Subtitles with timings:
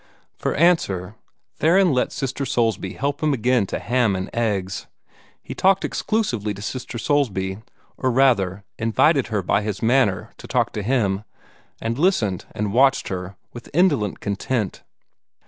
[0.35, 1.13] For answer,
[1.57, 4.87] Theron let Sister Soulsby help him again to ham and eggs.
[5.43, 7.59] He talked exclusively to Sister Soulsby,
[7.97, 11.23] or rather invited her by his manner to talk to him,
[11.79, 14.81] and listened and watched her with indolent content.